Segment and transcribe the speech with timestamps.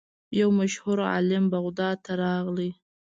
[0.39, 2.71] یو مشهور عالم بغداد ته راغی.